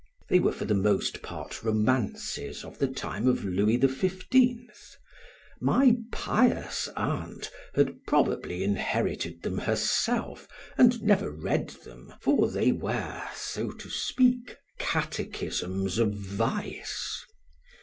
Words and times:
They 0.29 0.39
were 0.39 0.51
for 0.51 0.65
the 0.65 0.73
most 0.73 1.21
part 1.21 1.61
romances 1.63 2.63
of 2.63 2.79
the 2.79 2.87
time 2.87 3.27
of 3.27 3.45
Louis 3.45 3.79
XV; 3.79 4.25
my 5.59 5.97
pious 6.11 6.87
aunt 6.95 7.51
had 7.75 8.03
probably 8.07 8.63
inherited 8.63 9.43
them 9.43 9.59
herself 9.59 10.47
and 10.75 11.03
never 11.03 11.29
read 11.29 11.67
them, 11.85 12.15
for 12.19 12.49
they 12.49 12.71
were, 12.71 13.21
so 13.35 13.69
to 13.69 13.89
speak, 13.91 14.57
catechisms 14.79 15.99
of 15.99 16.15
vice. 16.15 17.23